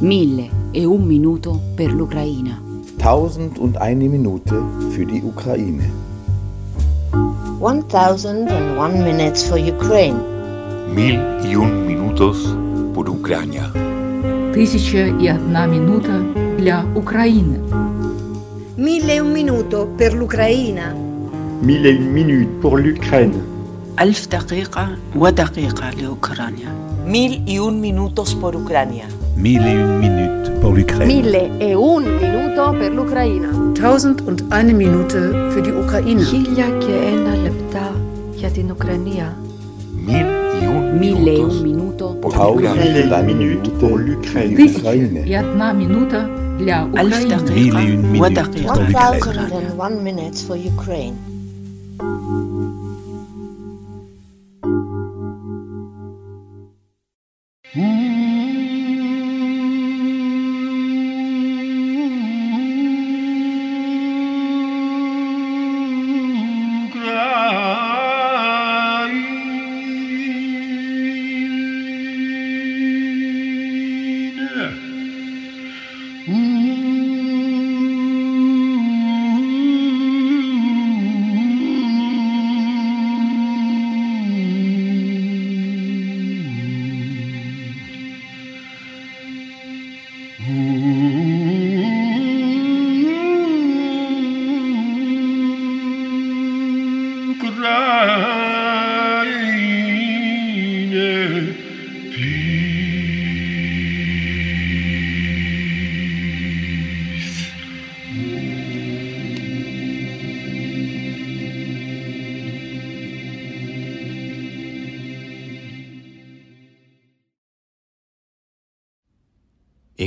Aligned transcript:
Mille 0.00 0.50
e 0.72 0.84
un 0.84 1.02
minuto 1.04 1.60
per 1.76 1.92
l'Ucraina. 1.92 2.60
Tausend 2.98 3.58
und 3.58 3.76
eine 3.80 4.08
Minute 4.08 4.54
für 4.90 5.04
die 5.04 5.22
Ukraine. 5.22 5.90
1001 7.60 9.04
minutes 9.04 9.42
for 9.44 9.58
Ukraine. 9.58 10.18
Mil 10.94 11.18
y 11.44 11.56
un 11.56 11.86
minutos 11.86 12.36
por 12.94 13.08
Ucrania. 13.08 13.70
Тисяча 14.54 14.98
і 15.20 15.30
одна 15.30 15.66
минута 15.66 16.22
для 16.58 16.84
України. 16.94 17.58
Mille 18.78 19.16
e 19.16 19.20
un 19.22 19.32
minuto 19.32 19.78
per 19.98 20.10
l'Ucraina. 20.14 20.86
Mille 21.62 21.86
et 21.86 21.96
une 22.00 22.12
minutes 22.12 22.52
pour 22.62 22.76
l'Ukraine. 22.76 23.34
ألف 24.00 24.28
دقيقة 24.28 24.88
ودقيقة 25.16 25.90
لأوكرانيا 25.90 26.68
Mil 27.06 27.42
y 27.46 27.58
un 27.58 27.80
minutos 27.80 28.34
por 28.34 28.56
Ucrania. 28.56 29.17
Mille 29.41 29.65
et 29.65 29.71
une 29.71 29.99
minute 29.99 30.59
pour 30.59 30.73
l'Ukraine. 30.73 31.07
Mille 31.07 31.33
et 31.33 31.73
un 31.73 32.01
minuto 32.01 32.73
per 32.77 32.89
l'Ukraina. 32.91 33.47
Tausend 33.73 34.21
und 34.27 34.43
eine 34.51 34.73
Minute 34.73 35.33
für 35.51 35.61
die 35.61 35.71
Ukraine. 35.71 36.21
Migliaia 36.21 36.67
che 36.79 36.95
ena 37.13 37.35
lepta 37.45 37.85
για 38.35 38.49
την 38.49 38.71
Ουκρανία. 38.71 39.33
Mille 40.05 41.29
et 41.29 41.39
un 41.39 41.61
minuto 41.63 42.15
pour 42.21 42.31
l'Ukraine. 42.57 43.25
Minute 43.25 43.69
pour 43.79 43.97
l'Ukraine. 43.97 45.23
Jedna 45.25 45.73
minuta 45.73 46.27
dla 46.57 46.85
Ukrainy. 46.91 47.35
Mille 47.55 47.79
et 47.79 47.93
une 47.93 48.07
minute 48.11 48.43
pour 48.67 48.75
l'Ukraine. 48.75 49.67
One 49.77 50.03
minute 50.03 50.37
for 50.45 50.57
Ukraine. 50.57 51.15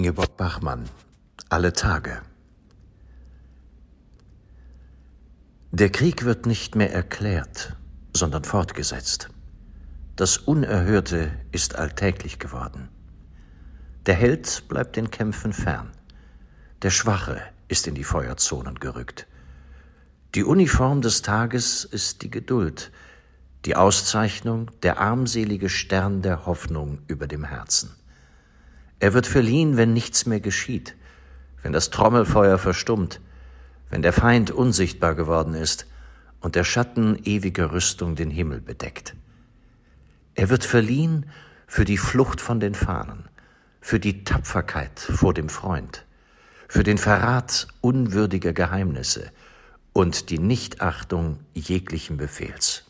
Ingeborg 0.00 0.38
Bachmann 0.38 0.88
Alle 1.50 1.74
Tage 1.74 2.22
Der 5.72 5.92
Krieg 5.92 6.24
wird 6.24 6.46
nicht 6.46 6.74
mehr 6.74 6.90
erklärt, 6.90 7.76
sondern 8.16 8.44
fortgesetzt. 8.44 9.28
Das 10.16 10.38
Unerhörte 10.38 11.30
ist 11.52 11.76
alltäglich 11.76 12.38
geworden. 12.38 12.88
Der 14.06 14.14
Held 14.14 14.64
bleibt 14.68 14.96
den 14.96 15.10
Kämpfen 15.10 15.52
fern. 15.52 15.90
Der 16.80 16.88
Schwache 16.88 17.42
ist 17.68 17.86
in 17.86 17.94
die 17.94 18.04
Feuerzonen 18.04 18.76
gerückt. 18.76 19.26
Die 20.34 20.44
Uniform 20.44 21.02
des 21.02 21.20
Tages 21.20 21.84
ist 21.84 22.22
die 22.22 22.30
Geduld, 22.30 22.90
die 23.66 23.76
Auszeichnung 23.76 24.70
der 24.82 24.98
armselige 24.98 25.68
Stern 25.68 26.22
der 26.22 26.46
Hoffnung 26.46 27.02
über 27.06 27.26
dem 27.26 27.44
Herzen. 27.44 27.99
Er 29.00 29.14
wird 29.14 29.26
verliehen, 29.26 29.76
wenn 29.78 29.94
nichts 29.94 30.26
mehr 30.26 30.40
geschieht, 30.40 30.94
wenn 31.62 31.72
das 31.72 31.90
Trommelfeuer 31.90 32.58
verstummt, 32.58 33.20
wenn 33.88 34.02
der 34.02 34.12
Feind 34.12 34.50
unsichtbar 34.50 35.14
geworden 35.14 35.54
ist 35.54 35.86
und 36.40 36.54
der 36.54 36.64
Schatten 36.64 37.18
ewiger 37.24 37.72
Rüstung 37.72 38.14
den 38.14 38.30
Himmel 38.30 38.60
bedeckt. 38.60 39.16
Er 40.34 40.50
wird 40.50 40.64
verliehen 40.64 41.26
für 41.66 41.84
die 41.84 41.96
Flucht 41.96 42.40
von 42.40 42.60
den 42.60 42.74
Fahnen, 42.74 43.24
für 43.80 43.98
die 43.98 44.22
Tapferkeit 44.24 45.00
vor 45.00 45.32
dem 45.32 45.48
Freund, 45.48 46.04
für 46.68 46.82
den 46.82 46.98
Verrat 46.98 47.68
unwürdiger 47.80 48.52
Geheimnisse 48.52 49.32
und 49.94 50.28
die 50.28 50.38
Nichtachtung 50.38 51.40
jeglichen 51.54 52.16
Befehls. 52.16 52.89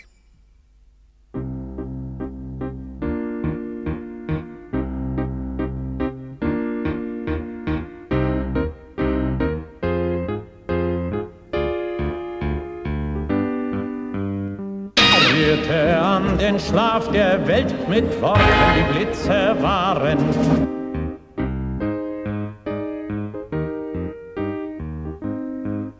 Rührte 15.71 16.01
an 16.01 16.37
den 16.37 16.59
Schlaf 16.59 17.09
der 17.11 17.47
Welt 17.47 17.73
mit 17.87 18.21
Worten, 18.21 18.41
die 18.75 18.93
Blitze 18.93 19.55
waren. 19.61 20.17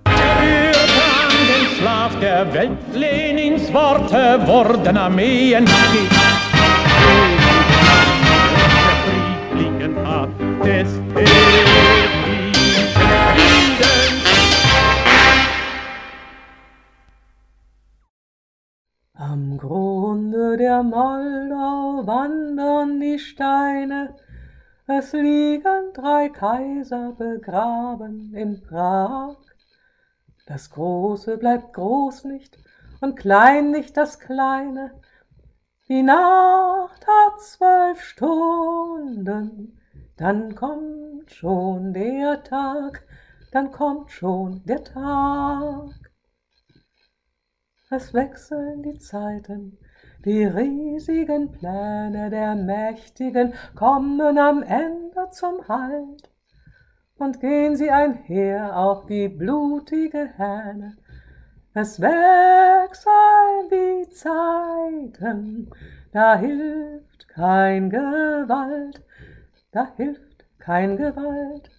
An 0.03 0.13
den 1.47 1.65
Schlaf 1.77 2.19
der 2.19 2.53
Welt, 2.53 2.71
Lenins 2.93 3.73
Worte 3.73 4.39
wurden 4.45 4.97
Armeen. 4.97 5.65
Des 10.63 10.87
ewigen 11.15 12.00
Moldau 20.83 22.05
wandern 22.05 22.99
die 22.99 23.19
Steine, 23.19 24.15
es 24.87 25.13
liegen 25.13 25.93
drei 25.93 26.29
Kaiser 26.29 27.13
begraben 27.13 28.33
in 28.33 28.61
Prag. 28.61 29.37
Das 30.45 30.69
Große 30.69 31.37
bleibt 31.37 31.73
groß 31.73 32.25
nicht 32.25 32.57
und 32.99 33.15
klein 33.15 33.71
nicht 33.71 33.95
das 33.95 34.19
Kleine. 34.19 34.91
Die 35.87 36.03
Nacht 36.03 37.05
hat 37.07 37.41
zwölf 37.41 38.01
Stunden, 38.01 39.79
dann 40.17 40.55
kommt 40.55 41.31
schon 41.31 41.93
der 41.93 42.43
Tag, 42.43 43.05
dann 43.51 43.71
kommt 43.71 44.11
schon 44.11 44.63
der 44.65 44.83
Tag. 44.83 46.11
Es 47.89 48.13
wechseln 48.13 48.83
die 48.83 48.97
Zeiten, 48.99 49.77
die 50.25 50.43
riesigen 50.43 51.51
Pläne 51.51 52.29
der 52.29 52.55
Mächtigen 52.55 53.53
kommen 53.75 54.37
am 54.37 54.63
Ende 54.63 55.29
zum 55.31 55.67
Halt. 55.67 56.29
Und 57.17 57.39
gehen 57.39 57.75
sie 57.75 57.91
einher 57.91 58.77
auch 58.77 59.07
wie 59.07 59.27
blutige 59.27 60.29
Hähne. 60.37 60.97
Es 61.73 62.01
wechseln 62.01 63.69
die 63.71 64.09
Zeiten, 64.09 65.69
da 66.11 66.37
hilft 66.37 67.27
kein 67.29 67.89
Gewalt, 67.89 69.01
da 69.71 69.93
hilft 69.95 70.45
kein 70.59 70.97
Gewalt. 70.97 71.69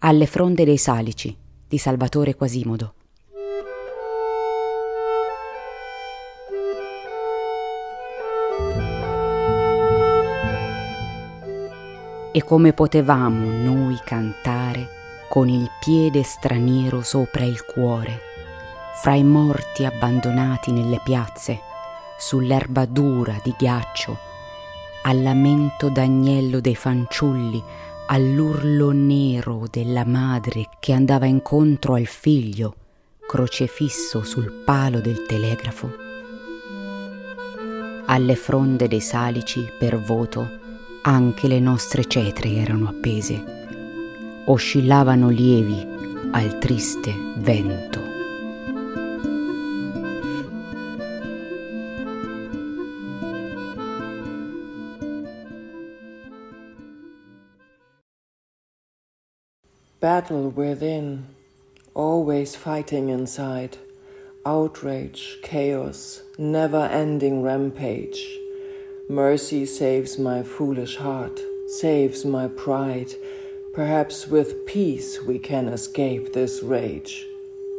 Alle 0.00 0.26
fronde 0.26 0.66
dei 0.66 0.76
Salici, 0.76 1.36
di 1.70 1.78
Salvatore 1.78 2.34
Quasimodo. 2.34 3.05
E 12.36 12.44
come 12.44 12.74
potevamo 12.74 13.50
noi 13.50 13.98
cantare 14.04 15.24
con 15.26 15.48
il 15.48 15.70
piede 15.80 16.22
straniero 16.22 17.00
sopra 17.00 17.44
il 17.44 17.64
cuore, 17.64 18.20
fra 19.00 19.14
i 19.14 19.24
morti 19.24 19.86
abbandonati 19.86 20.70
nelle 20.70 21.00
piazze, 21.02 21.60
sull'erba 22.18 22.84
dura 22.84 23.40
di 23.42 23.54
ghiaccio, 23.56 24.18
al 25.04 25.22
lamento 25.22 25.88
d'agnello 25.88 26.60
dei 26.60 26.74
fanciulli, 26.74 27.64
all'urlo 28.08 28.90
nero 28.90 29.64
della 29.70 30.04
madre 30.04 30.68
che 30.78 30.92
andava 30.92 31.24
incontro 31.24 31.94
al 31.94 32.04
figlio, 32.04 32.74
crocefisso 33.26 34.22
sul 34.22 34.52
palo 34.62 35.00
del 35.00 35.24
telegrafo. 35.24 35.90
Alle 38.04 38.36
fronde 38.36 38.88
dei 38.88 39.00
salici, 39.00 39.66
per 39.78 39.98
voto, 39.98 40.64
anche 41.08 41.46
le 41.46 41.60
nostre 41.60 42.04
cetre 42.04 42.50
erano 42.50 42.88
appese, 42.88 43.40
oscillavano 44.46 45.28
lievi 45.28 45.86
al 46.32 46.58
triste 46.58 47.12
vento. 47.36 48.00
Battle 60.00 60.52
within, 60.56 61.24
always 61.94 62.56
fighting 62.56 63.10
inside, 63.10 63.78
outrage, 64.44 65.38
chaos, 65.42 66.20
never 66.36 66.88
ending 66.90 67.42
rampage. 67.42 68.45
Mercy 69.08 69.64
saves 69.64 70.18
my 70.18 70.42
foolish 70.42 70.96
heart, 70.96 71.40
saves 71.68 72.24
my 72.24 72.48
pride. 72.48 73.14
Perhaps 73.72 74.26
with 74.26 74.66
peace 74.66 75.22
we 75.22 75.38
can 75.38 75.68
escape 75.68 76.32
this 76.32 76.60
rage. 76.60 77.28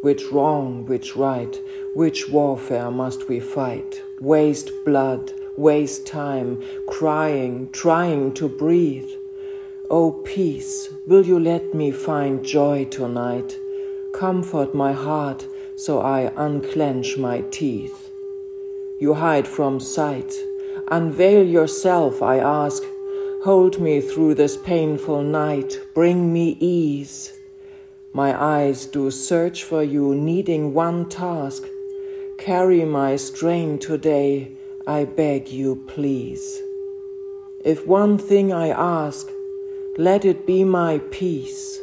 Which 0.04 0.24
wrong, 0.32 0.86
which 0.86 1.18
right, 1.18 1.60
which 1.94 2.30
warfare 2.30 2.90
must 2.92 3.28
we 3.28 3.42
fight? 3.42 4.02
Waste 4.22 4.72
blood, 4.86 5.34
waste 5.58 6.08
time, 6.08 6.64
crying, 6.88 7.70
trying 7.74 8.34
to 8.36 8.48
breathe. 8.48 9.12
O 9.90 10.06
oh, 10.06 10.12
peace, 10.24 10.88
will 11.08 11.26
you 11.26 11.42
let 11.42 11.74
me 11.74 11.92
find 11.92 12.46
joy 12.46 12.86
tonight? 12.86 13.60
Comfort 14.14 14.74
my 14.74 14.94
heart 14.94 15.46
so 15.76 16.00
I 16.00 16.32
unclench 16.38 17.18
my 17.18 17.42
teeth. 17.52 18.12
You 19.02 19.14
hide 19.14 19.48
from 19.48 19.82
sight. 19.82 20.34
Unveil 20.90 21.46
yourself, 21.46 22.22
I 22.22 22.38
ask. 22.40 22.84
Hold 23.44 23.80
me 23.80 24.02
through 24.02 24.36
this 24.36 24.58
painful 24.58 25.22
night. 25.22 25.80
Bring 25.94 26.34
me 26.34 26.58
ease. 26.60 27.34
My 28.14 28.42
eyes 28.42 28.86
do 28.86 29.12
search 29.12 29.64
for 29.64 29.84
you, 29.84 30.16
needing 30.16 30.74
one 30.74 31.08
task. 31.08 31.64
Carry 32.38 32.84
my 32.86 33.16
strain 33.16 33.80
today, 33.80 34.52
I 34.88 35.06
beg 35.06 35.50
you, 35.50 35.84
please. 35.88 36.62
If 37.64 37.86
one 37.86 38.18
thing 38.18 38.54
I 38.54 38.70
ask, 38.70 39.28
let 39.98 40.26
it 40.26 40.46
be 40.46 40.64
my 40.64 41.00
peace, 41.12 41.80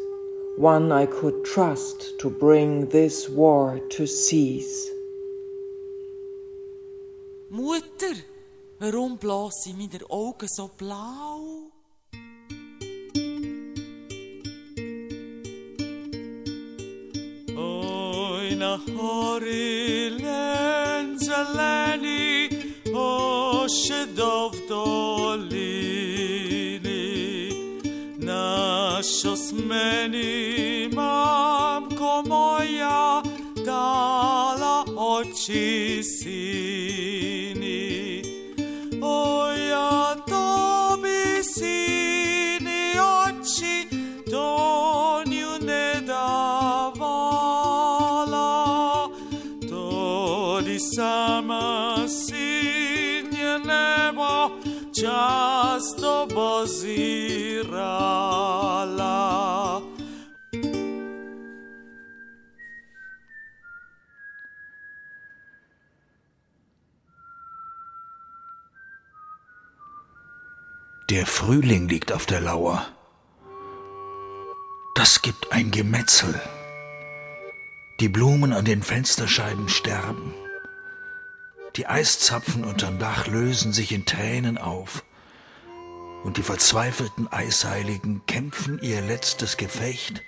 one 0.56 0.92
I 0.92 1.06
could 1.06 1.44
trust 1.44 2.18
to 2.20 2.30
bring 2.30 2.88
this 2.88 3.28
war 3.28 3.80
to 3.90 4.06
cease. 4.06 4.90
Mutter, 7.50 8.14
warum 8.84 9.16
blasen 9.16 9.78
meine 9.78 10.04
Augen 10.10 10.48
so 10.48 10.70
blau? 10.76 11.72
Oj, 17.56 18.56
na 18.56 18.78
hory 18.96 20.10
zeleni, 21.16 22.48
oszy 22.94 24.06
do 24.16 24.50
w 24.50 24.60
Lascios 28.24 29.52
meni 29.52 30.88
mamko 30.94 32.22
moja 32.26 33.22
dala 33.64 34.84
oči 34.96 36.02
sini. 36.02 37.83
Často 54.92 56.26
bozirala. 56.26 57.54
Der 71.10 71.26
Frühling 71.26 71.88
liegt 71.88 72.12
auf 72.12 72.26
der 72.26 72.40
Lauer. 72.40 72.86
Das 74.94 75.22
gibt 75.22 75.52
ein 75.52 75.70
Gemetzel. 75.70 76.40
Die 78.00 78.08
Blumen 78.08 78.52
an 78.52 78.64
den 78.64 78.82
Fensterscheiben 78.82 79.68
sterben. 79.68 80.34
Die 81.76 81.86
Eiszapfen 81.88 82.62
unterm 82.64 83.00
Dach 83.00 83.26
lösen 83.26 83.72
sich 83.72 83.90
in 83.90 84.06
Tränen 84.06 84.58
auf. 84.58 85.04
Und 86.22 86.36
die 86.36 86.42
verzweifelten 86.42 87.26
Eisheiligen 87.32 88.22
kämpfen 88.26 88.78
ihr 88.80 89.02
letztes 89.02 89.56
Gefecht 89.56 90.22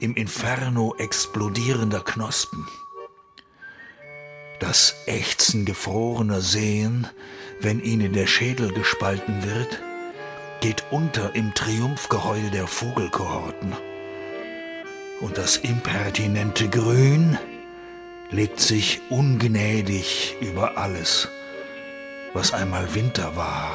im 0.00 0.14
Inferno 0.14 0.94
explodierender 0.96 2.00
Knospen. 2.00 2.66
Das 4.60 4.94
Ächzen 5.06 5.64
gefrorener 5.64 6.40
Seen, 6.40 7.08
wenn 7.60 7.82
ihnen 7.82 8.12
der 8.12 8.28
Schädel 8.28 8.72
gespalten 8.72 9.42
wird, 9.44 9.82
geht 10.60 10.84
unter 10.92 11.34
im 11.34 11.54
Triumphgeheul 11.54 12.50
der 12.50 12.68
Vogelkohorten. 12.68 13.72
Und 15.20 15.38
das 15.38 15.56
impertinente 15.56 16.68
Grün 16.68 17.36
legt 18.30 18.60
sich 18.60 19.00
ungnädig 19.10 20.36
über 20.40 20.76
alles, 20.76 21.28
was 22.34 22.52
einmal 22.52 22.86
Winter 22.94 23.34
war. 23.34 23.72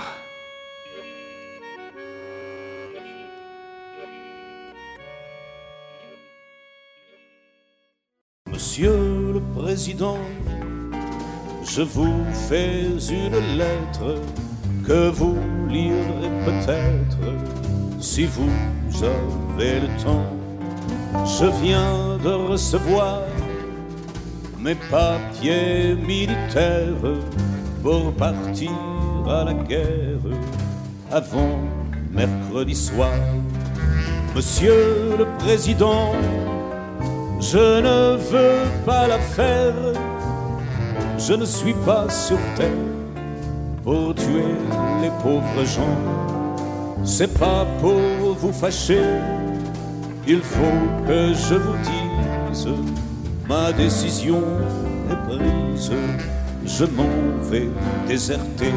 Monsieur 8.46 9.34
le 9.34 9.42
Président, 9.56 10.20
je 11.66 11.82
vous 11.82 12.24
fais 12.48 12.86
une 13.10 13.58
lettre 13.58 14.22
que 14.86 15.10
vous 15.10 15.38
lirez 15.68 16.30
peut-être 16.46 17.18
si 18.00 18.26
vous 18.26 18.52
avez 19.04 19.80
le 19.80 19.88
temps. 20.04 20.32
Je 21.26 21.46
viens 21.64 22.18
de 22.24 22.30
recevoir 22.30 23.22
mes 24.64 24.76
papiers 24.76 25.94
militaires 25.96 27.04
pour 27.82 28.14
partir 28.14 28.72
à 29.28 29.44
la 29.44 29.54
guerre 29.54 30.24
avant 31.12 31.60
mercredi 32.12 32.74
soir. 32.74 33.18
Monsieur 34.34 35.18
le 35.20 35.26
Président, 35.40 36.14
je 37.42 37.82
ne 37.88 38.16
veux 38.16 38.64
pas 38.86 39.08
la 39.08 39.20
faire, 39.20 39.74
je 41.18 41.34
ne 41.34 41.46
suis 41.46 41.76
pas 41.86 42.10
sur 42.10 42.40
terre 42.56 42.88
pour 43.84 44.16
tuer 44.16 44.56
les 45.02 45.12
pauvres 45.22 45.66
gens. 45.66 46.00
C'est 47.04 47.38
pas 47.38 47.66
pour 47.82 48.34
vous 48.40 48.54
fâcher, 48.54 49.04
il 50.26 50.42
faut 50.42 50.80
que 51.06 51.34
je 51.34 51.56
vous 51.56 51.78
dise 51.84 52.68
Ma 53.54 53.72
décision 53.72 54.42
est 55.12 55.28
prise, 55.28 55.92
je 56.66 56.86
m'en 56.86 57.38
vais 57.52 57.70
déserter 58.08 58.74